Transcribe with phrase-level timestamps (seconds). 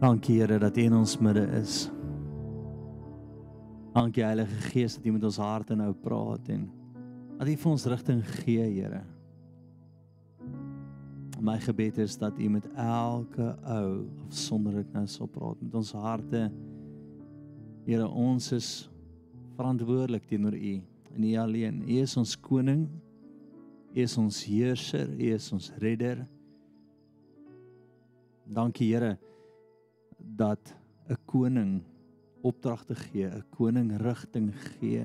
[0.00, 1.90] Dankie Here dat U in ons midde is.
[3.92, 6.62] Dankie Heilige Gees dat U met ons harte nou praat en
[7.36, 9.02] dat U vir ons rigting gee, Here.
[11.36, 16.46] My gebed is dat U met elke ou afsonderlik nou sal praat met ons harte.
[17.84, 18.72] Here, ons is
[19.60, 20.76] verantwoordelik teenoor U
[21.12, 21.84] en U alleen.
[21.84, 22.86] U is ons koning.
[23.92, 26.24] U is ons heerser, U is ons redder.
[28.48, 29.18] Dankie Here
[30.36, 30.74] dat
[31.08, 31.82] 'n koning
[32.42, 35.04] opdragte gee, 'n koning rigting gee.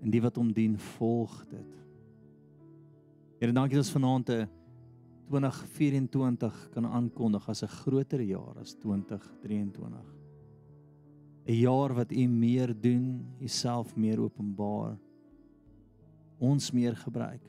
[0.00, 1.76] En die wat hom dien, volg dit.
[3.38, 4.48] Here, dankie dat ons vanaand 'n
[5.30, 10.18] 2024 kan aankondig as 'n groter jaar as 2023.
[11.46, 14.98] 'n Jaar wat U meer doen, Uself meer openbaar,
[16.38, 17.42] ons meer gebruik.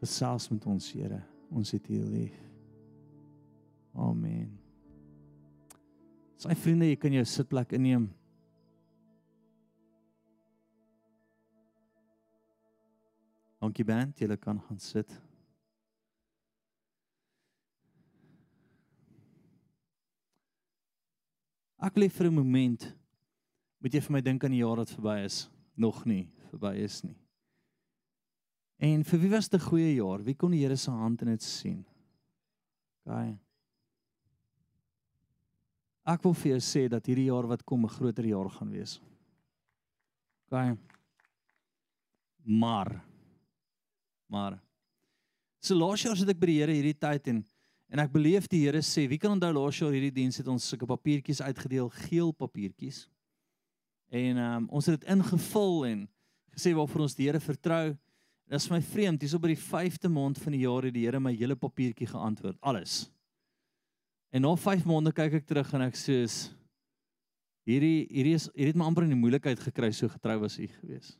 [0.00, 1.22] Gesels met ons, Here.
[1.50, 2.45] Ons het U lief.
[3.96, 4.52] Amen.
[6.36, 8.10] Sy vriende, jy kan jou sitplek inneem.
[13.56, 15.14] Dankie band, julle kan gaan sit.
[21.80, 22.92] Ek lê vir 'n oomblik.
[23.80, 25.48] Moet jy vir my dink aan die jaar wat verby is?
[25.76, 27.16] Nog nie verby is nie.
[28.78, 30.22] En vir wie was dit 'n goeie jaar?
[30.22, 31.86] Wie kon die Here se hand in dit sien?
[33.06, 33.38] Gaai.
[36.06, 39.00] Ek wil vir jou sê dat hierdie jaar wat kom 'n groter jaar gaan wees.
[40.46, 40.78] OK.
[42.44, 43.02] Maar
[44.28, 44.60] maar
[45.60, 47.44] so laas jaar sit ek by die Here hierdie tyd en
[47.88, 50.64] en ek beleef die Here sê, wie kan onthou laas jaar hierdie diens het ons
[50.64, 53.08] sulke papiertjies uitgedeel, geel papiertjies.
[54.10, 56.08] En um, ons het dit ingevul en
[56.54, 57.96] gesê waarvoor ons die Here vertrou.
[58.46, 61.20] Dit is my vreemd, hierso by die 5de maand van die jaar het die Here
[61.20, 63.06] my hele papiertjie geantwoord, alles.
[64.36, 66.18] En na 5 maande kyk ek terug en ek sê
[67.64, 70.66] hierdie hierdie is hierdie het my amper in die moeilikheid gekry so getrou was u
[70.68, 71.14] gewees.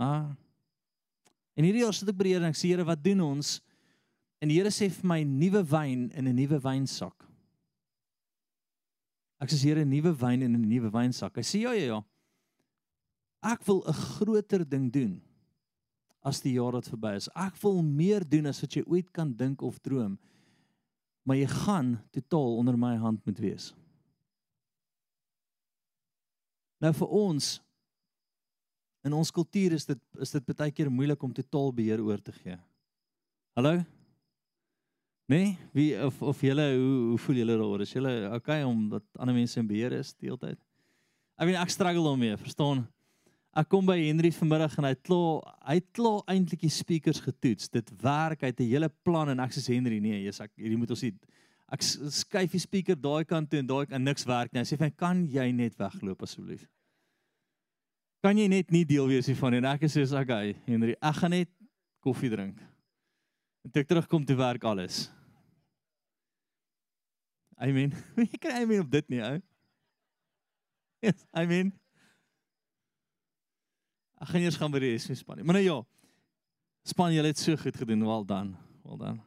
[0.00, 0.32] Ah.
[1.54, 3.60] En hierdie jaar sit ek by die Here en ek sê Here, wat doen ons?
[4.42, 7.26] En die Here sê vir my nuwe wyn in 'n nuwe wynsak.
[9.38, 11.36] Ek sê Here, nuwe wyn in 'n nuwe wynsak.
[11.36, 12.00] Hy sê ja ja ja.
[13.46, 15.20] Ek wil 'n groter ding doen
[16.24, 17.28] as die jaar wat verby is.
[17.36, 20.18] Ek wil meer doen as wat jy ooit kan dink of droom
[21.22, 23.70] maar jy gaan totaal onder my hand moet wees.
[26.80, 27.58] Nou vir ons
[29.04, 32.32] in ons kultuur is dit is dit baie keer moeilik om totaal beheer oor te
[32.32, 32.56] gee.
[33.56, 33.80] Hallo?
[35.30, 37.84] Nee, wie of of julle hoe hoe voel julle daaroor?
[37.84, 40.58] Is julle okay om dat ander mense in beheer is deeltyd?
[41.40, 42.82] Ek weet ek struggle daarmee, verstaan?
[43.50, 47.18] Ek kom by Henry vanmiddag en hy het klaar hy het klaar eintlik die speakers
[47.24, 47.70] getoets.
[47.72, 50.78] Dit werk, hy het 'n hele plan en ek sê Henry, nee, jy's ek hierdie
[50.78, 51.14] moet ons nie
[51.70, 54.60] ek skuif die speaker daai kant toe en daai en niks werk nie.
[54.60, 56.68] Hy sê vir my, "Kan jy net wegloop asseblief?"
[58.22, 61.48] Kan jy net nie deel wees hiervan en ek sê, "Okay, Henry, ek gaan net
[62.00, 62.58] koffie drink."
[63.64, 65.10] En toe ek terugkom te werk alles.
[67.58, 69.42] I mean, ek kan I mean op dit nie, ou.
[71.02, 71.79] Yes, I mean
[74.20, 75.40] Ek gaan eers gaan by die SV span.
[75.44, 75.78] Maar nou ja.
[76.84, 78.04] Span, julle het so goed gedoen.
[78.04, 78.56] Wel dan.
[78.84, 79.22] Wel dan.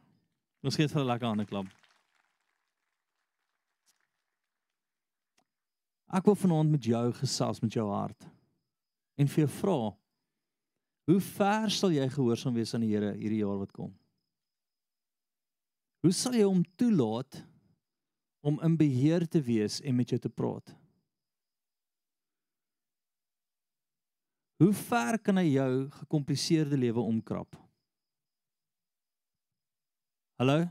[0.64, 1.66] Ons gee vir 'n lekker hande klap.
[6.14, 8.26] Ek wil vanaand met jou gesels met jou hart.
[9.18, 9.96] En vir jou vra
[11.04, 13.90] Hoe ver sal jy gehoorsaam wees aan die Here hierdie jaar wat kom?
[16.04, 17.42] Hoe sal jy hom toelaat
[18.44, 20.72] om in beheer te wees en met jou te praat?
[24.64, 27.52] Hoe ver kan hy jou gekompliseerde lewe omkrap?
[30.40, 30.62] Hallo?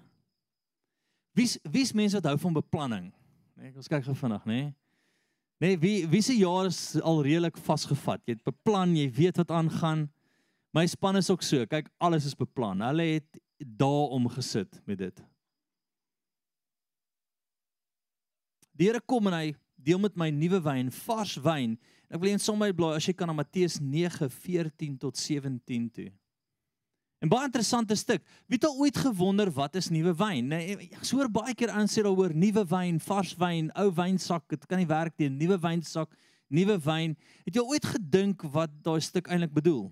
[1.37, 3.11] Wie's wie's mense wat hou van beplanning?
[3.53, 4.57] Nee, ons kyk gou vinnig, nê?
[4.63, 4.71] Nee?
[5.61, 8.23] Nee, wie wie se jaar is al redelik vasgevat.
[8.25, 10.07] Jy het beplan, jy weet wat aangaan.
[10.73, 11.61] My span is ook so.
[11.69, 12.81] Kyk, alles is beplan.
[12.81, 15.25] Hulle het daar om gesit met dit.
[18.73, 19.47] Die Here kom en hy
[19.77, 21.77] deel met my nuwe wyn, vars wyn
[22.09, 26.11] Ek wil net sommer blaai as jy kan na Matteus 9:14 tot 17 toe.
[27.23, 28.21] 'n Baie interessante stuk.
[28.51, 30.47] Wie het al ooit gewonder wat is nuwe wyn?
[30.47, 34.65] Nee, ek hoor baie keer aan sê daaroor nuwe wyn, vars wyn, ou wynsak, dit
[34.67, 36.11] kan nie werk nie, nuwe wynsak,
[36.51, 37.15] nuwe wyn.
[37.47, 39.87] Het jy ooit gedink wat daai stuk eintlik bedoel?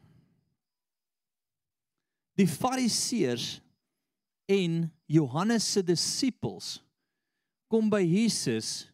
[2.36, 3.62] Die Fariseërs
[4.52, 6.82] en Johannes se disippels
[7.72, 8.91] kom by Jesus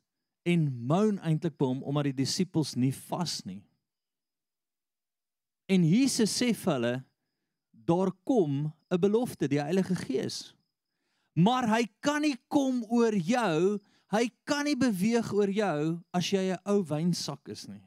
[0.47, 3.61] en moan eintlik by hom omdat die disippels nie vas nie.
[5.67, 6.95] En Jesus sê vir hulle
[7.87, 10.55] daar kom 'n belofte, die Heilige Gees.
[11.35, 13.79] Maar hy kan nie kom oor jou,
[14.11, 17.83] hy kan nie beweeg oor jou as jy 'n ou wynsak is nie.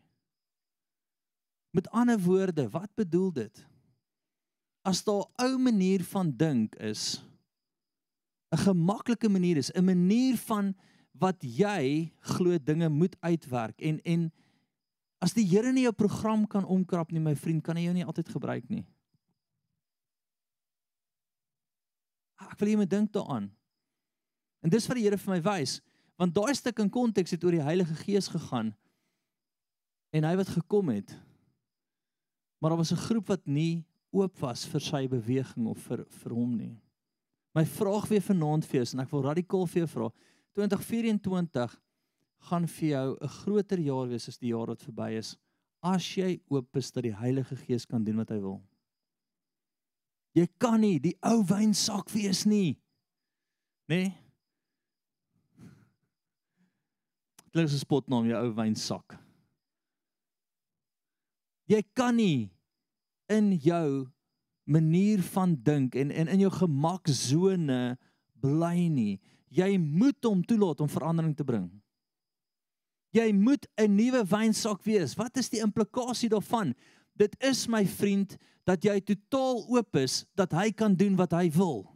[1.72, 3.66] Met ander woorde, wat bedoel dit?
[4.84, 7.22] As daar 'n ou manier van dink is,
[8.52, 10.74] 'n gemaklike manier is, 'n manier van
[11.20, 14.30] wat jy glo dinge moet uitwerk en en
[15.20, 18.06] as die Here nie jou program kan omkrap nie, my vriend, kan hy jou nie
[18.08, 18.86] altyd gebruik nie.
[22.40, 23.50] Ek wil jy moet dink daaraan.
[24.64, 25.76] En dis wat die Here vir my wys,
[26.20, 28.72] want daai stuk in konteks het oor die Heilige Gees gegaan
[30.16, 31.12] en hy wat gekom het.
[32.60, 36.34] Maar daar was 'n groep wat nie oop was vir sy beweging of vir vir
[36.34, 36.76] hom nie.
[37.54, 40.10] My vraag weer vanaand vir jou is en ek wil radikaal vir jou vra.
[40.54, 41.82] 2024
[42.50, 45.36] gaan vir jou 'n groter jaar wees as die jaar wat verby is
[45.80, 48.60] as jy oop is dat die Heilige Gees kan doen wat hy wil.
[50.36, 52.78] Jy kan nie die ou wynsak wees nie.
[53.90, 54.02] Nê?
[54.04, 54.10] Nee?
[57.50, 59.18] Dit is 'n spotnaam jou ou wynsak.
[61.66, 62.50] Jy kan nie
[63.28, 64.06] in jou
[64.64, 67.98] manier van dink en en in jou gemaksone
[68.40, 69.20] bly nie.
[69.50, 71.68] Jy moet hom toelaat om verandering te bring.
[73.10, 75.14] Jy moet 'n nuwe wynsak wees.
[75.14, 76.74] Wat is die implikasie daarvan?
[77.16, 81.50] Dit is my vriend dat jy totaal oop is dat hy kan doen wat hy
[81.50, 81.90] wil.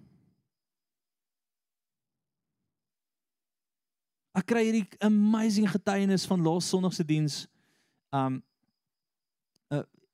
[4.34, 7.46] Ek kry hierdie amazing getuienis van laas Sondag se diens.
[8.10, 8.42] Um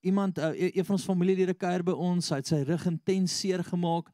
[0.00, 3.60] iemand uh, een van ons familielede kuier by ons, hy het sy rug intens seer
[3.64, 4.08] gemaak.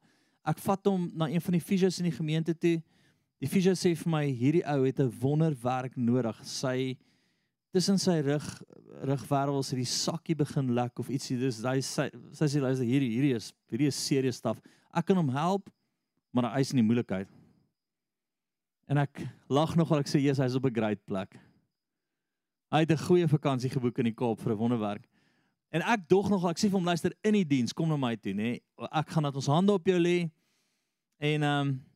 [0.47, 2.81] Ek vat hom na een van die fisios in die gemeente toe.
[3.41, 6.37] Die fisio sê vir my hierdie ou het 'n wonderwerk nodig.
[6.43, 6.97] Sy
[7.71, 8.45] tussen sy rug
[9.05, 11.37] rugwervels het die sakkie begin lek of ietsie.
[11.37, 14.59] Dis hy sy sy sê luister hierdie hierdie is hierdie is serieus staf.
[14.93, 15.69] Ek kan hom help,
[16.33, 17.27] maar hy is in die moeilikheid.
[18.89, 21.37] En ek lag nogal ek sê Jesus hy's op 'n great plek.
[22.71, 25.05] Hy het 'n goeie vakansie geboek in die Kaap vir 'n wonderwerk.
[25.71, 28.15] En ek dog nog ek sê vir hom luister in die diens kom na my
[28.15, 28.61] toe nê.
[28.91, 30.31] Ek gaan dat ons hande op jou lê.
[31.19, 31.86] En ehm um,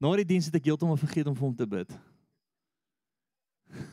[0.00, 1.94] na die diens het ek heeltemal vergeet om vir hom te bid.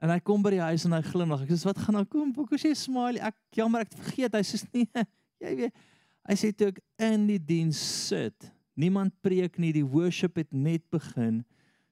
[0.00, 1.42] En hy kom by die huis en hy glimlag.
[1.44, 2.30] Ek sê wat gaan nou kom?
[2.32, 3.20] Hoekom sê jy smile?
[3.20, 4.32] Ek jammer ek het vergeet.
[4.32, 5.02] Hy sê nee.
[5.44, 5.82] Jy weet.
[6.24, 7.76] Hy sê toe ek in die diens
[8.08, 8.48] sit.
[8.80, 9.74] Niemand preek nie.
[9.76, 11.42] Die worship het net begin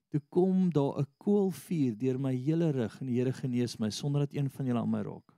[0.08, 4.24] toe kom daar 'n koolvuur deur my hele rug en die Here genees my sonder
[4.24, 5.37] dat een van julle aan my raak.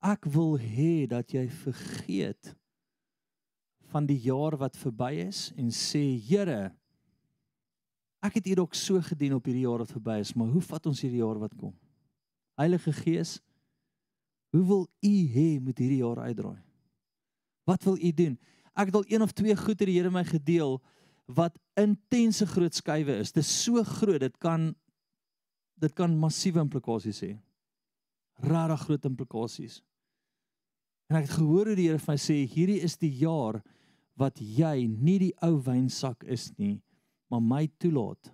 [0.00, 2.54] Ek wil hê dat jy vergeet
[3.92, 6.70] van die jaar wat verby is en sê Here
[8.24, 10.88] ek het U dalk so gedien op hierdie jaar wat verby is maar hoe vat
[10.88, 11.74] ons hierdie jaar wat kom
[12.60, 13.38] Heilige Gees
[14.54, 16.60] hoe wil U hê moet hierdie jaar uitdraai
[17.70, 18.38] Wat wil u doen?
[18.74, 20.80] Ek het al een of twee goed het die Here my gedeel
[21.30, 23.32] wat intense groot skuwe is.
[23.32, 24.72] Dit is so groot, dit kan
[25.80, 27.30] dit kan massiewe implikasies hê.
[28.44, 29.78] Regtig groot implikasies.
[31.10, 33.58] En ek het gehoor hoe die Here vir my sê, hierdie is die jaar
[34.20, 36.78] wat jy nie die ou wynsak is nie,
[37.32, 38.30] maar my toelaat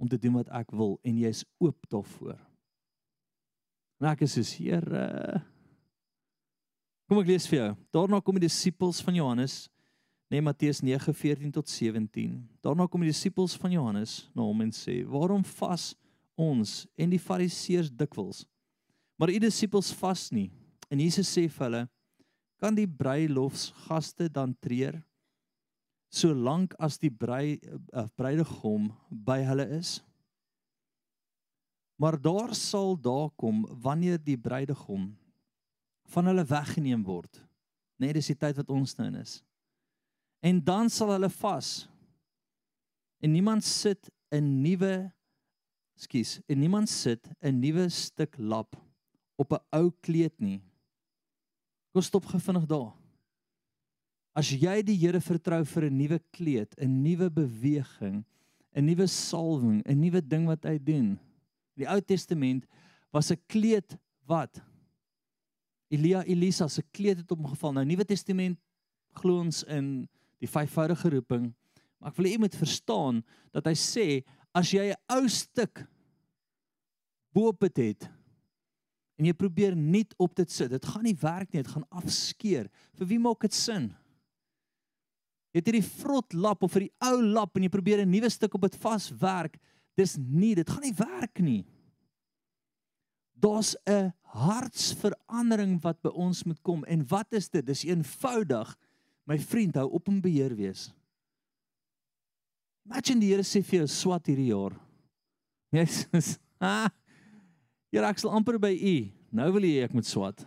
[0.00, 2.38] om te doen wat ek wil en jy's oop daarvoor.
[4.00, 5.42] En ek is soos Here,
[7.10, 7.70] Kom ek lees vir jou.
[7.90, 9.64] Daarna kom die disippels van Johannes,
[10.30, 12.36] nee Matteus 9:14 tot 17.
[12.62, 15.96] Daarna kom die disippels van Johannes na hom en sê: "Waarom vas
[16.38, 18.46] ons en die Fariseërs dikwels,
[19.18, 20.52] maar u disippels vas nie?"
[20.88, 21.88] En Jesus sê vir hulle:
[22.60, 25.00] "Kan die bruilofsgaste dan treur
[26.10, 27.60] solank as die brui
[27.94, 30.00] uh, bruidegom by hulle is?"
[32.00, 35.10] Maar daar sal daar kom wanneer die bruidegom
[36.10, 37.40] van hulle weggeneem word.
[38.00, 39.42] Net dis die tyd wat ons nou in is.
[40.40, 41.84] En dan sal hulle vas.
[43.20, 45.12] En niemand sit 'n nuwe
[45.94, 48.76] skus, en niemand sit 'n nuwe stuk lap
[49.36, 50.62] op 'n ou kleed nie.
[51.90, 52.92] Kom stop gevinnig daar.
[54.36, 58.24] As jy die Here vertrou vir 'n nuwe kleed, 'n nuwe beweging,
[58.74, 61.18] 'n nuwe salwing, 'n nuwe ding wat hy doen.
[61.76, 62.66] Die Ou Testament
[63.12, 64.60] was 'n kleed wat
[65.90, 67.72] Elia Elisa se kleed het omgeval.
[67.72, 68.58] Nou Nuwe Testament
[69.18, 71.50] glo ons in die vyfvoudige roeping.
[71.98, 74.06] Maar ek wil hê jy moet verstaan dat hy sê
[74.54, 75.86] as jy 'n ou stuk
[77.34, 78.08] bo-op het, het
[79.20, 82.70] en jy probeer nuut op dit sit, dit gaan nie werk nie, dit gaan afskeer.
[82.96, 83.90] Vir wie maak dit sin?
[85.52, 88.30] Jy het hierdie vrot lap of vir die ou lap en jy probeer 'n nuwe
[88.30, 89.58] stuk op dit vaswerk.
[89.98, 91.64] Dis nie, dit gaan nie werk nie.
[93.36, 96.84] Daar's 'n hartsverandering wat by ons moet kom.
[96.84, 97.66] En wat is dit?
[97.66, 98.76] Dis eenvoudig.
[99.26, 100.92] My vriend, hou op om beheer wees.
[102.86, 104.72] Imagine die Here sê vir jou swat hierdie jaar.
[105.72, 106.90] Jy sê, "Ha,
[107.90, 108.96] Here, ek sal amper by u.
[109.34, 110.46] Nou wil jy ek moet swat."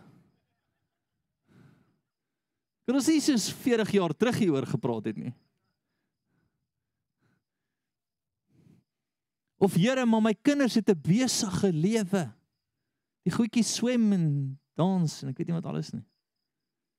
[2.84, 5.32] Kan ons nie soos 40 jaar terug hieroor gepraat het nie?
[9.56, 12.32] Of Here, maar my kinders het 'n besige lewe.
[13.24, 16.04] Die goedjies swem en dans en ek weet nie wat alles nie.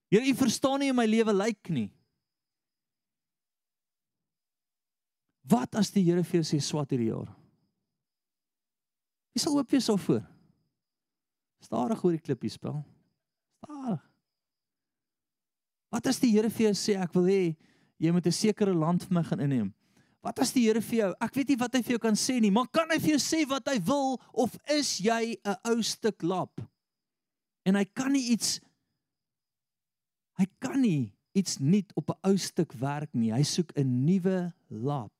[0.09, 1.91] Here, u verstaan nie hoe my lewe lyk nie.
[5.43, 7.29] Wat as die Here vir jou sê swat hierdie jaar?
[9.35, 10.34] Jy sal oop wees daarvoor.
[11.65, 12.83] Stadig oor die klippie spel.
[13.63, 14.03] Stadig.
[15.93, 17.41] Wat as die Here vir jou sê ek wil hê
[18.01, 19.73] jy moet 'n sekere land vir my gaan inneem?
[20.21, 22.39] Wat as die Here vir jou, ek weet nie wat hy vir jou kan sê
[22.41, 25.81] nie, maar kan hy vir jou sê wat hy wil of is jy 'n ou
[25.81, 26.61] stuk lap?
[27.65, 28.59] En hy kan nie iets
[30.37, 33.31] hy kan nie iets nuut op 'n ou stuk werk nie.
[33.31, 35.13] Hy soek 'n nuwe lap.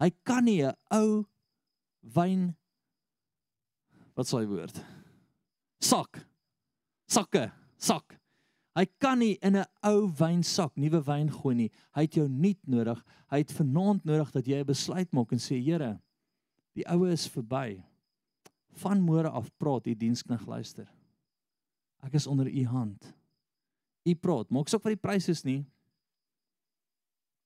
[0.00, 1.26] Hy kan nie 'n ou
[2.02, 2.56] wyn
[4.14, 4.99] wat sou hy woord?
[5.80, 6.20] Sak.
[7.10, 8.20] Sakke, sak.
[8.76, 11.70] Hy kan nie in 'n ou wynsak nuwe wyn gooi nie.
[11.94, 13.04] Hy het jou nuut nodig.
[13.30, 16.00] Hy het vanaand nodig dat jy 'n besluit maak en sê Here,
[16.74, 17.82] die oue is verby.
[18.72, 20.88] Van môre af praat u dienskneg luister.
[22.02, 23.12] Ek is onder u hand.
[24.04, 24.50] U praat.
[24.50, 25.66] Maak saak wat die prys is nie.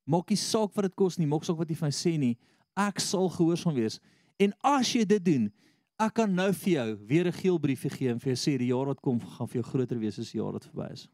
[0.05, 2.37] Maak nie saak wat dit kos nie, maak saak wat jy vir my sê nie.
[2.77, 4.01] Ek sal gehoorsaam wees.
[4.39, 5.53] En as jy dit doen,
[6.01, 8.73] ek kan nou vir jou weer 'n geel briefie gee en vir jou sê die
[8.73, 11.09] jaar wat kom gaan vir jou groter wees as die jaar wat verby is.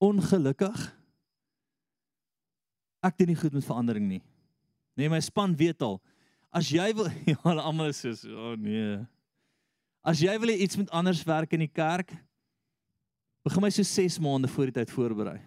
[0.00, 0.92] Ongelukkig
[3.02, 4.22] ek doen nie goed met verandering nie.
[4.96, 6.00] Nee, my span weet al.
[6.52, 9.00] As jy wil ja, hulle almal is so, o oh nee.
[10.04, 12.12] As jy wil iets met anders werk in die kerk,
[13.46, 15.40] begin my so 6 maande voor die tyd voorberei.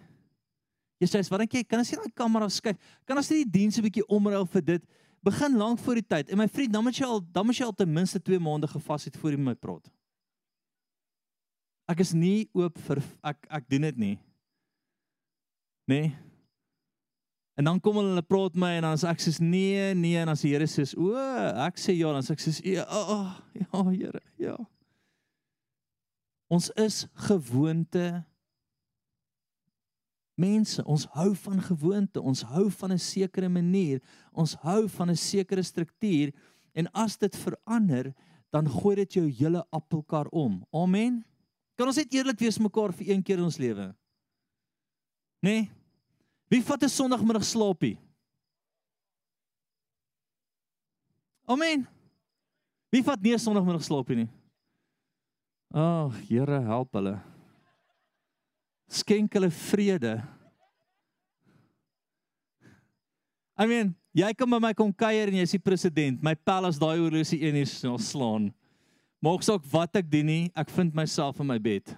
[1.00, 1.62] Jy sê, "Wat dink jy?
[1.64, 2.76] Kan ons nie daai kamera skuif?
[3.04, 4.82] Kan ons nie die diens 'n bietjie omruil vir dit?
[5.26, 7.66] Begin lank voor die tyd." En my vriend, dan moet jy al dan moet jy
[7.66, 9.90] al ten minste 2 maande gevas het voor jy my praat.
[11.90, 14.14] Ek is nie oop vir ek ek doen dit nie.
[15.86, 16.14] Nee.
[17.56, 20.42] En dan kom hulle praat my en dan as ek sê nee, nee en as
[20.44, 21.14] die Here sê, "O,
[21.66, 24.56] ek sê ja," dan sê ek sê, "Ja, oh, ja, Here, ja."
[26.50, 28.24] Ons is gewoonte
[30.36, 30.84] mense.
[30.84, 32.22] Ons hou van gewoonte.
[32.22, 34.00] Ons hou van 'n sekere manier.
[34.32, 36.32] Ons hou van 'n sekere struktuur
[36.74, 38.14] en as dit verander,
[38.50, 40.64] dan gooi dit jou hele appelkar om.
[40.72, 41.24] Amen.
[41.76, 43.94] Kan ons net eerlik wees mekaar vir een keer in ons lewe?
[45.42, 45.70] Nee.
[46.48, 47.98] Wie vat 'n Sondagmiddag slaapie?
[51.44, 51.86] Amen.
[52.90, 54.28] Wie vat nie 'n Sondagmiddag slaapie nie?
[55.74, 57.35] Ag, oh, Here, help hulle.
[58.88, 60.14] Skenk hulle vrede.
[63.56, 66.22] I mean, jy kan by my kom kuier en jy's die president.
[66.22, 68.50] My pel as daai oorlosie een uur sal slaan.
[69.24, 71.88] Maak saak wat ek doen nie, ek vind myself in my bed.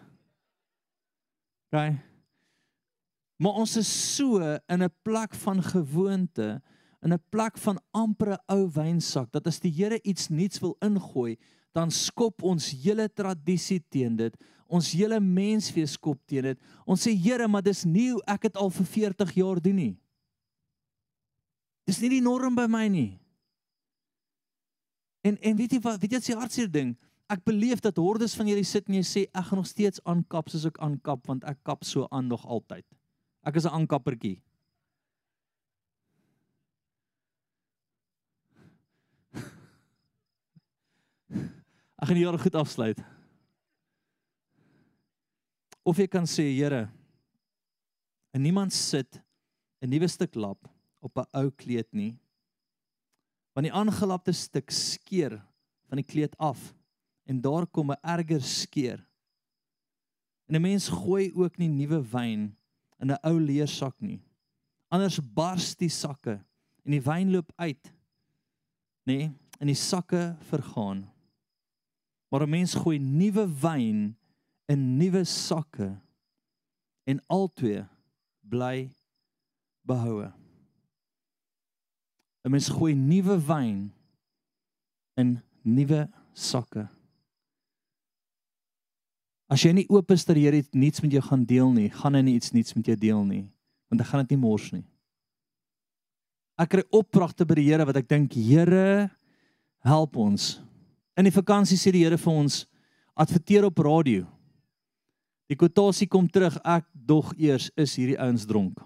[1.68, 1.98] OK.
[3.38, 6.62] Maar ons is so in 'n plek van gewoonte,
[7.02, 11.36] in 'n plek van ampere ou wynsak dat as die Here iets nuuts wil ingooi,
[11.76, 14.34] dan skop ons hele tradisie teen dit.
[14.68, 16.60] Ons hele menswees skop teen dit.
[16.84, 19.94] Ons sê Here, maar dis nie hoe ek dit al vir 40 jaar doen nie.
[21.88, 23.10] Dis nie die norm by my nie.
[25.24, 26.92] En en weet jy wat, weet jy wat se hartseer ding?
[27.28, 30.48] Ek beleef dat hordes van julle sit en jy sê ek gaan nog steeds aankap
[30.52, 32.84] soos ek aankap want ek kap so aan nog altyd.
[33.44, 34.40] Ek is 'n aankappertjie.
[41.98, 43.00] Ek gaan die jaar goed afsluit.
[45.82, 46.86] Of jy kan sê, Here,
[48.30, 49.18] en niemand sit
[49.82, 50.68] 'n nuwe stuk lap
[51.02, 52.18] op 'n ou kleed nie.
[53.54, 55.42] Want die aangelapte stuk skeur
[55.88, 56.74] van die kleed af
[57.26, 59.04] en daar kom 'n erger skeur.
[60.46, 62.56] En 'n mens gooi ook nie nuwe wyn
[63.00, 64.22] in 'n ou leersak nie.
[64.88, 66.44] Anders bars die sakke
[66.84, 67.92] en die wyn loop uit.
[69.04, 69.16] Nê?
[69.16, 71.17] Nee, en die sakke vergaan.
[72.28, 74.16] Maar 'n mens gooi nuwe wyn
[74.66, 75.96] in nuwe sakke
[77.04, 77.86] en albei
[78.40, 78.90] bly
[79.82, 80.32] behoue.
[82.44, 83.92] 'n Mens gooi nuwe wyn
[85.16, 86.88] in nuwe sakke.
[89.48, 92.14] As jy nie oop is dat die Here iets met jou gaan deel nie, gaan
[92.14, 93.44] hy nie iets nuuts met jou deel nie,
[93.88, 94.84] want hy gaan dit nie mors nie.
[96.60, 99.08] Ek kry opdragte by die Here wat ek dink, Here,
[99.86, 100.58] help ons.
[101.18, 102.62] In die vakansie sê die Here vir ons
[103.18, 104.22] adverteer op radio.
[105.50, 108.78] Die kwotasie kom terug, ek dog eers is hierdie ouens dronk.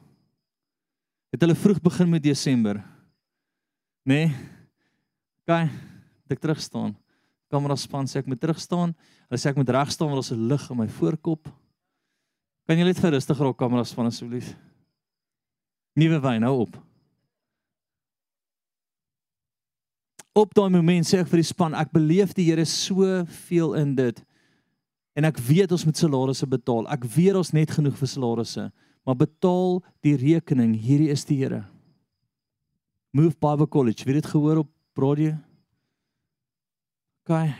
[1.35, 2.81] Het hulle vroeg begin met Desember.
[4.09, 4.25] Nê?
[4.27, 4.51] Nee?
[5.43, 5.73] Kyk,
[6.31, 6.93] ek terug staan.
[7.53, 8.95] Kamera span sê ek moet terug staan.
[9.29, 11.51] Hulle sê ek moet reg staan want daar's 'n lig in my voorkop.
[12.67, 14.55] Kan jy net vir rustig raak kamera span asseblief?
[15.97, 16.79] Nuwe wyn hou op.
[20.33, 24.23] Op daai oomblik sê ek vir die span, ek beleef die Here soveel in dit.
[25.13, 26.87] En ek weet ons moet salarisse betaal.
[26.89, 28.65] Ek weet ons net genoeg vir salarisse,
[29.05, 30.73] maar betaal die rekening.
[30.73, 31.67] Hierdie is die Here.
[33.13, 35.37] Move Bible College, weet dit gehoor op radio?
[37.27, 37.53] OK.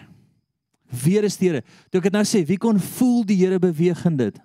[1.05, 1.61] Weer is die Here.
[1.93, 4.41] Toe ek dit nou sê, wie kon voel die Here beweeg in dit?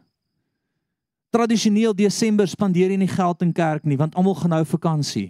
[1.32, 5.30] Tradisioneel Desember spandeer jy nie geld in kerk nie, want almal gaan nou vakansie.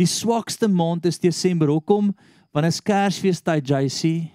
[0.00, 1.68] Die swakste maand is Desember.
[1.68, 2.14] Hoekom?
[2.54, 4.30] Want is Kersfeestyd, JC.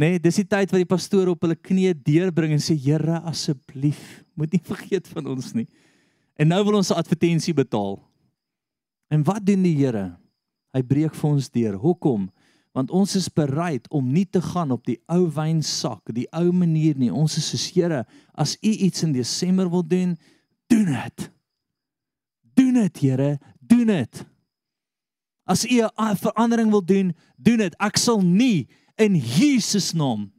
[0.00, 4.00] Nee, dis die tyd wat die pastoor op hulle knieë deurbring en sê Here asseblief,
[4.34, 5.66] moet nie vergeet van ons nie.
[6.40, 8.00] En nou wil ons 'n advertensie betaal.
[9.12, 10.16] En wat doen die Here?
[10.72, 11.76] Hy breek vir ons deur.
[11.76, 12.30] Hoekom?
[12.72, 16.96] Want ons is bereid om nie te gaan op die ou wynsak, die ou manier
[16.96, 17.10] nie.
[17.12, 20.16] Ons is soos Here, as U iets in Desember wil doen,
[20.70, 21.30] doen dit.
[22.54, 23.38] Doen dit, Here,
[23.80, 24.22] doen dit.
[25.50, 27.74] As U 'n verandering wil doen, doen dit.
[27.80, 30.30] Ek sal nie in Jesus naam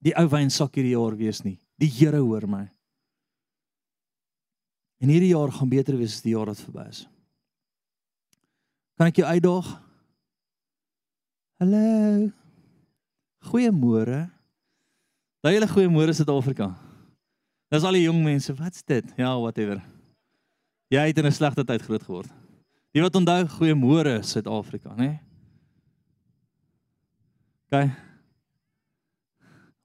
[0.00, 1.58] die ou wynsak hierdie jaar wees nie.
[1.78, 2.68] Die Here hoor my.
[5.02, 7.04] En hierdie jaar gaan beter wees as die jaar wat verby is.
[8.98, 9.68] Kan ek jou uitdaag?
[11.62, 12.30] Hallo.
[13.50, 14.30] Goeiemôre.
[15.42, 16.72] Daai hele goeiemôre Suid-Afrika.
[17.70, 19.06] Dis al die jong mense, wat's dit?
[19.18, 19.82] Ja, whatever.
[20.88, 22.30] Jy het in 'n slegte tyd groot geword.
[22.94, 25.06] Jy wat onthou goeiemôre Suid-Afrika, né?
[25.06, 25.20] Nee?
[27.70, 27.90] OK.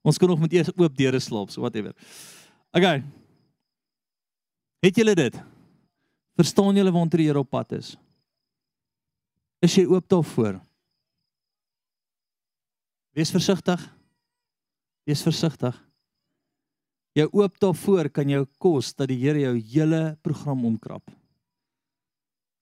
[0.04, 1.92] Ons kan nog met eers oop deure slaap, so whatever.
[2.72, 3.02] OK.
[4.84, 5.36] Het julle dit?
[6.36, 7.94] Verstaan julle waar die Here op pad is?
[9.64, 10.60] Is jy oop daarvoor?
[13.14, 13.80] Wees versigtig.
[15.06, 15.76] Wees versigtig.
[17.14, 21.04] Jou oop daarvoor kan jou kos dat die Here jou hele program omkrap.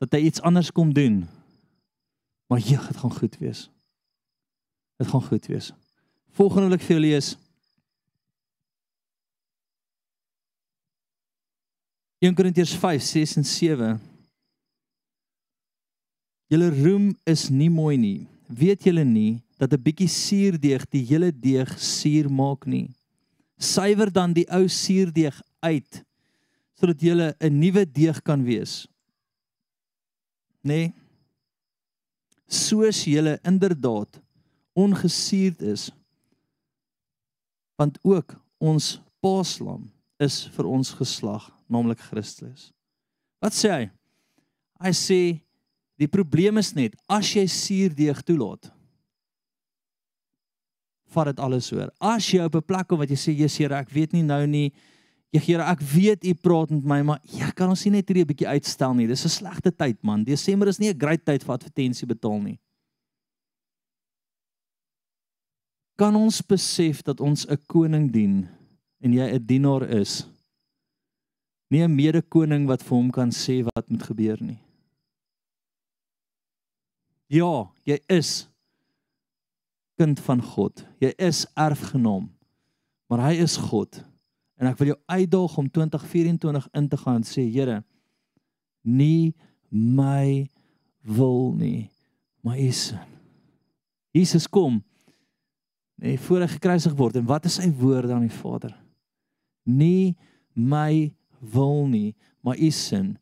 [0.02, 1.22] Dat hy iets anders kom doen.
[2.52, 3.62] Maar jy, dit gaan goed wees.
[5.00, 5.70] Dit gaan goed wees.
[6.36, 7.32] Volgende wil ek vir julle lees.
[12.22, 13.94] 1 Korintiërs 5:6 en 7.
[16.52, 18.28] Julle roem is nie mooi nie.
[18.46, 22.90] Weet julle nie dat 'n bietjie suurdeeg die hele deeg suur maak nie?
[23.62, 26.03] Suiwer dan die ou suurdeeg uit
[26.83, 28.88] sodat julle 'n nuwe deeg kan wees.
[30.66, 30.90] Nê?
[30.90, 30.94] Nee?
[32.48, 34.20] Soos julle inderdaad
[34.75, 35.90] ongesuurd is
[37.77, 42.70] want ook ons paaslam is vir ons geslag naamlik Christus.
[43.42, 43.90] Wat sê hy?
[44.83, 45.20] Hy sê
[45.98, 48.70] die probleem is net as jy suurdeeg toelaat
[51.12, 51.90] vat dit alles oor.
[52.01, 54.46] As jy op 'n plek kom wat jy sê Jesus Here, ek weet nie nou
[54.46, 54.72] nie
[55.33, 58.27] Here, ek weet u praat met my, maar ja, kan ons nie net hierdie 'n
[58.27, 59.07] bietjie uitstel nie.
[59.07, 60.25] Dis 'n slegte tyd, man.
[60.25, 62.59] Desember is nie 'n great tyd vir advertensie betaal nie.
[66.03, 68.48] kan ons besef dat ons 'n koning dien
[69.01, 70.27] en jy 'n dienaar is.
[71.70, 74.59] Nie 'n mede-koning wat vir hom kan sê wat moet gebeur nie.
[77.29, 78.48] Ja, jy is
[80.02, 80.82] kind van God.
[81.02, 82.26] Jy is erfgenaam.
[83.06, 84.00] Maar hy is God.
[84.58, 87.82] En ek wil jou uitdaag om 2024 in te gaan en sê Here,
[88.82, 89.34] nie
[89.70, 90.48] my
[91.02, 91.90] wil nie,
[92.42, 92.98] maar U se.
[94.12, 94.82] Jesus kom
[96.02, 98.74] nê, voor hy gekruisig word en wat is sy woorde aan die Vader?
[99.64, 100.14] Nie
[100.52, 101.12] my
[101.54, 102.12] wil nie,
[102.44, 103.14] maar u sin.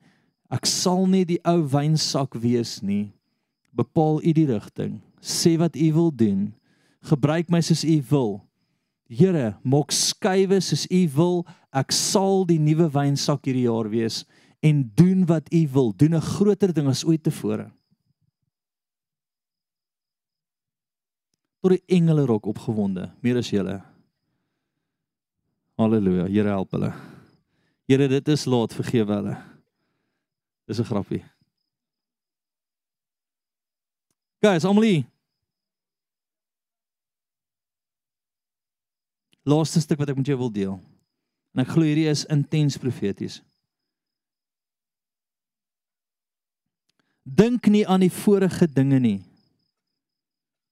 [0.50, 3.12] Ek sal nie die ou wynsak wees nie.
[3.76, 4.98] Bepaal u die rigting.
[5.22, 6.48] Sê wat u wil doen.
[7.08, 8.40] Gebruik my soos u wil.
[9.08, 11.46] Here, maak skuwe soos u wil.
[11.72, 14.24] Ek sal die nuwe wynsak hierdie jaar wees
[14.60, 15.92] en doen wat u wil.
[15.96, 17.70] Doen 'n groter ding as ooit tevore.
[21.60, 23.76] tot die engele rok opgewonde, meer as julle.
[25.80, 26.90] Halleluja, Here help hulle.
[27.88, 29.36] Here, dit is laat, vergewe hulle.
[30.68, 31.24] Dis 'n grappie.
[34.40, 35.04] Guys, Amelie.
[39.50, 40.76] Laaste stuk wat ek met jou wil deel.
[41.54, 43.40] En ek glo hierdie is intens profeties.
[47.26, 49.18] Dink nie aan die vorige dinge nie.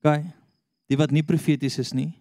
[0.03, 0.23] OK.
[0.89, 2.13] Die wat nie profeties is nie.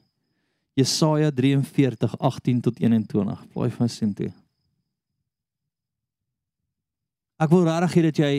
[0.78, 3.46] Jesaja 43:18 tot 21.
[3.54, 4.30] Blaai van sien toe.
[7.38, 8.34] Ek wil regtig hê dat jy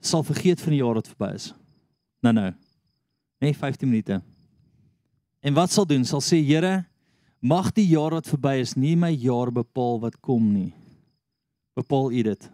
[0.00, 1.50] sal vergeet van die jaar wat verby is.
[2.22, 2.50] Nou nou.
[3.42, 4.20] Nee, 15 minute.
[5.40, 6.04] En wat sal doen?
[6.04, 6.84] Sal sê Here,
[7.44, 10.72] mag die jaar wat verby is nie my jaar bepaal wat kom nie.
[11.76, 12.48] Bepaal U dit.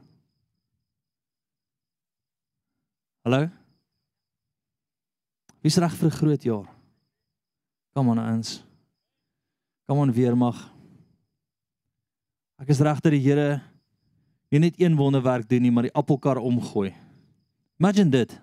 [3.23, 3.47] Hallo?
[5.63, 6.67] Wie's reg vir 'n groot jaar?
[7.95, 8.65] Kom aan ons.
[9.87, 10.59] Kom aan weer mag.
[12.59, 13.63] Ek is reg dat die Here
[14.51, 16.95] nie net een wonderwerk doen nie, maar die appelkar omgooi.
[17.79, 18.41] Imagine dit.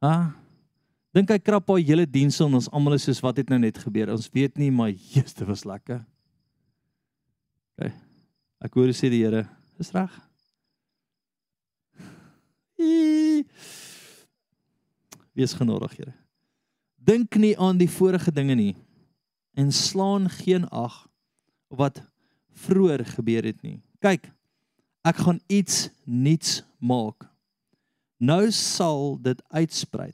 [0.00, 0.08] Ha?
[0.08, 0.45] Ah,
[1.16, 3.78] Dink hy krap haar hele diens en ons almal is soos wat het nou net
[3.80, 4.10] gebeur?
[4.12, 6.02] Ons weet nie, maar Jesus, dit was lekker.
[7.76, 7.88] OK.
[8.66, 9.46] Ek hoor sê die Here,
[9.80, 10.12] is reg.
[15.36, 16.14] Wees genadig, Here.
[17.06, 18.74] Dink nie aan die vorige dinge nie
[19.56, 22.02] en slaan geen ag op wat
[22.66, 23.80] vroeër gebeur het nie.
[24.04, 24.28] Kyk,
[25.06, 27.24] ek gaan iets nuuts maak.
[28.20, 30.12] Nou sal dit uitsprei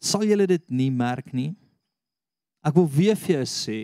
[0.00, 1.52] sal julle dit nie merk nie.
[2.64, 3.78] Ek wil weer vir jou sê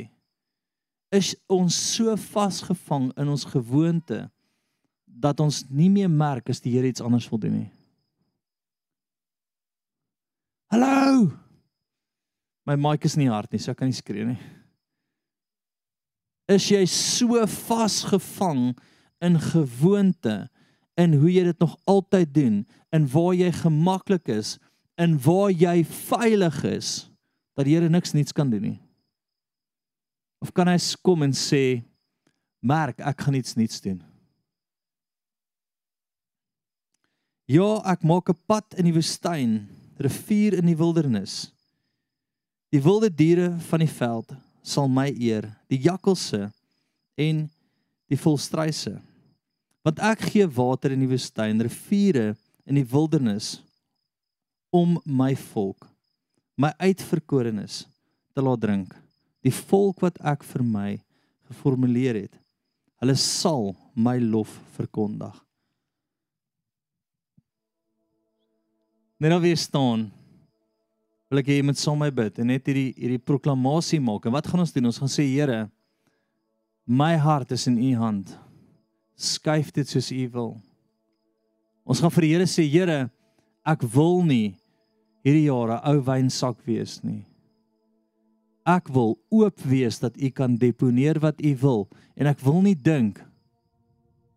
[1.14, 4.24] is ons so vasgevang in ons gewoonte
[5.06, 7.70] dat ons nie meer merk as die Here iets anders wil doen nie.
[10.72, 11.30] Hallo.
[12.66, 14.40] My mic is nie hard nie, so ek kan nie skree nie.
[16.50, 18.72] Is jy so vasgevang
[19.24, 20.48] in gewoonte
[20.98, 22.58] in hoe jy dit nog altyd doen
[22.94, 24.56] en waar jy gemaklik is
[24.96, 26.90] in waar jy veilig is
[27.56, 28.78] dat die Here niks niets kan doen nie.
[30.40, 31.82] Of kan hy kom en sê
[32.60, 34.00] merk ek gaan iets niets doen.
[37.46, 41.52] Ja, ek maak 'n pad in die woestyn, rivier in die wildernis.
[42.72, 46.50] Die wilde diere van die veld sal my eer, die jakkalse
[47.16, 47.48] en
[48.10, 49.00] die volstruise.
[49.84, 53.62] Want ek gee water in die woestyn, riviere in die wildernis
[54.76, 55.88] om my volk
[56.56, 57.84] my uitverkorenes
[58.32, 58.92] te laat drink.
[59.44, 60.90] Die volk wat ek vir my
[61.50, 62.42] geformuleer het
[63.02, 65.34] hulle sal my lof verkondig.
[69.20, 70.06] Net nou weer staan
[71.28, 74.26] wil ek hê jy moet saam met my bid en net hierdie hierdie proklamasie maak.
[74.26, 74.88] En wat gaan ons doen?
[74.88, 75.66] Ons gaan sê Here
[76.86, 78.30] my hart is in u hand.
[79.16, 80.52] Skuif dit soos u wil.
[81.84, 83.00] Ons gaan vir die Here sê Here
[83.66, 84.54] ek wil nie
[85.26, 87.24] hierdie jaar 'n ou wynsak wees nie.
[88.66, 92.74] Ek wil oop wees dat u kan deponeer wat u wil en ek wil nie
[92.74, 93.18] dink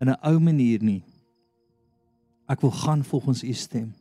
[0.02, 1.04] in 'n ou manier nie.
[2.49, 3.93] Ek wil gaan volgens u stem.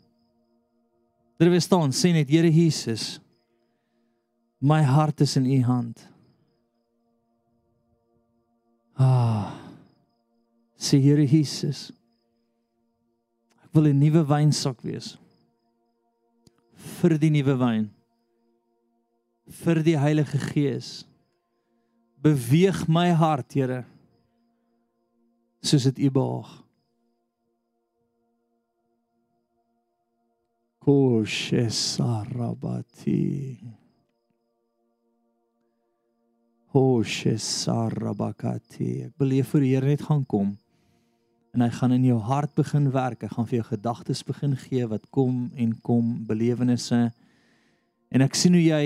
[1.38, 3.20] Daar we staan sê net Here Jesus
[4.60, 6.08] my hart is in u hand.
[8.96, 9.54] Ah.
[10.76, 11.92] Sê Here Jesus
[13.64, 15.18] ek wil 'n nuwe wynsak wees
[16.78, 17.86] vir die nuwe wyn
[19.48, 21.06] vir die Heilige Gees.
[22.20, 23.84] Beweeg my hart Here
[25.62, 26.50] soos dit U behaag.
[30.88, 33.58] Koshe sarabati.
[36.72, 39.08] Koshe sarabakati.
[39.08, 40.56] Ek beleef vir die Here net gaan kom
[41.54, 43.22] en hy gaan in jou hart begin werk.
[43.24, 47.08] Hy gaan vir jou gedagtes begin gee wat kom en kom belewennisse.
[48.12, 48.82] En ek sien hoe jy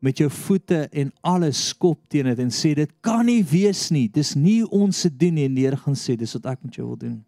[0.00, 4.06] met jou voete en alles skop teen dit en sê dit kan nie wees nie.
[4.08, 5.48] Dis nie ons se doen nie.
[5.50, 7.18] En die Here gaan sê dis wat ek met jou wil doen.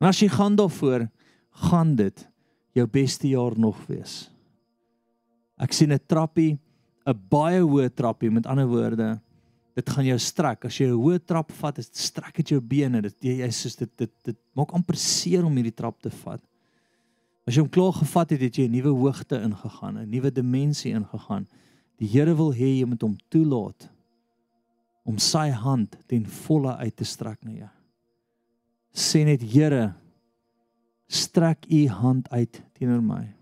[0.00, 1.08] En as jy gaan daarvoor,
[1.68, 2.26] gaan dit
[2.76, 4.30] jou beste jaar nog wees.
[5.60, 6.58] Ek sien 'n trappie,
[7.06, 9.20] 'n baie hoë trappie met ander woorde
[9.74, 10.64] dit gaan jou strek.
[10.64, 13.02] As jy 'n hoë trap vat, dit strek dit jou bene.
[13.02, 16.40] Dit jy is dit dit dit maak amper seer om hierdie trap te vat.
[17.46, 20.92] As jy hom klaar gevat het, het jy 'n nuwe hoogte ingegaan, 'n nuwe dimensie
[20.92, 21.46] ingegaan.
[21.98, 23.88] Die Here wil hê jy moet hom toelaat
[25.04, 27.70] om sy hand ten volle uit te strek na jou.
[28.94, 29.94] Sê net Here,
[31.08, 33.34] strek u hand uit teenoor my.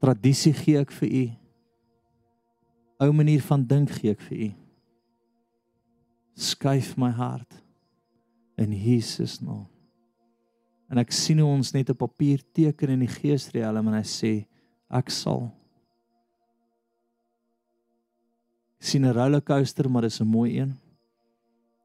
[0.00, 1.24] Tradisie gee ek vir u
[3.02, 4.50] ou manier van dink gee ek vir u.
[6.38, 7.58] Skuif my hart
[8.60, 9.66] in Jesus naam.
[10.92, 14.32] En ek sien hoe ons net op papier teken in die geesriem en hy sê
[14.92, 15.48] ek sal
[18.82, 20.74] sien 'n rollercoaster maar dis 'n mooi een.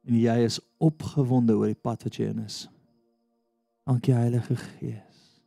[0.07, 2.67] En jy is opgewonde oor die pad wat jy in is.
[3.85, 5.41] Dankie Heilige Gees.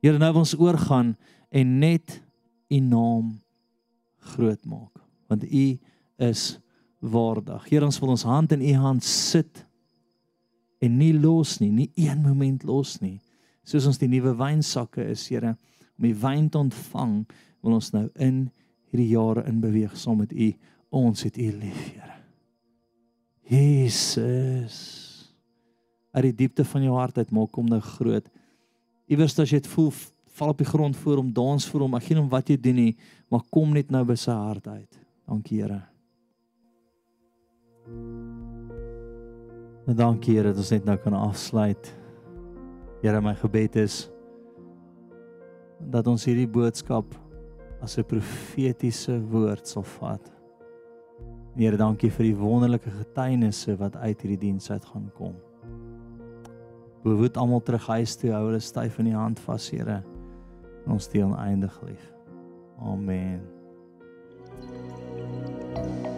[0.00, 1.16] Here, nou ons oorgaan
[1.50, 2.22] en net
[2.70, 3.40] U naam
[4.34, 5.66] groot maak, want U
[6.22, 6.42] is
[7.02, 7.66] waardig.
[7.70, 9.64] Here, ons wil ons hand in U hand sit
[10.82, 13.20] en nie los nie, nie een oomblik los nie.
[13.66, 15.54] Soos ons die nuwe wynsakke is, Here,
[15.98, 17.20] om die wyn te ontvang,
[17.62, 18.48] wil ons nou in
[18.90, 20.48] hierdie jare in beweeg saam met U.
[20.92, 22.18] Ons het U lief, Here.
[23.52, 24.78] Jesus.
[26.12, 28.26] Uit die diepte van jou hart uit maak hom nou groot.
[29.10, 29.92] Iewers as jy dit voel,
[30.38, 31.96] val op die grond voor hom, dans voor hom.
[31.98, 32.92] Ek geen om wat jy doen nie,
[33.32, 35.00] maar kom net nou by sy hart uit.
[35.28, 35.82] Dankie, Here.
[39.86, 41.92] En dankie Here dat ons net nou kan afsluit.
[43.02, 44.06] Here, my gebed is
[45.92, 47.16] dat ons hierdie boodskap
[47.82, 50.30] as 'n profetiese woord sal vat.
[51.56, 55.34] Here, dankie vir die wonderlike getuienisse wat uit hierdie diens uit gaan kom.
[57.02, 60.02] Behoed almal terug huis toe, hou hulle styf in die hand vas, Here.
[60.86, 62.12] Ons deel oneindig lief.
[62.78, 63.40] Amen.
[65.74, 66.11] thank you